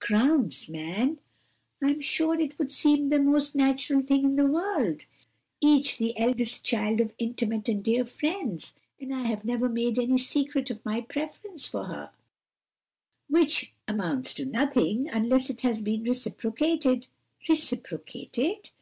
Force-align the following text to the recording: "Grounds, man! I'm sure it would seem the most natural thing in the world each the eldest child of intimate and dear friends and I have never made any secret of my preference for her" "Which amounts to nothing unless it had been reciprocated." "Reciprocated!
"Grounds, 0.00 0.70
man! 0.70 1.18
I'm 1.82 2.00
sure 2.00 2.40
it 2.40 2.58
would 2.58 2.72
seem 2.72 3.10
the 3.10 3.18
most 3.18 3.54
natural 3.54 4.00
thing 4.00 4.24
in 4.24 4.36
the 4.36 4.46
world 4.46 5.04
each 5.60 5.98
the 5.98 6.16
eldest 6.16 6.64
child 6.64 6.98
of 6.98 7.12
intimate 7.18 7.68
and 7.68 7.84
dear 7.84 8.06
friends 8.06 8.72
and 8.98 9.14
I 9.14 9.24
have 9.24 9.44
never 9.44 9.68
made 9.68 9.98
any 9.98 10.16
secret 10.16 10.70
of 10.70 10.82
my 10.82 11.02
preference 11.02 11.68
for 11.68 11.84
her" 11.84 12.10
"Which 13.28 13.74
amounts 13.86 14.32
to 14.36 14.46
nothing 14.46 15.10
unless 15.10 15.50
it 15.50 15.60
had 15.60 15.84
been 15.84 16.04
reciprocated." 16.04 17.08
"Reciprocated! 17.46 18.70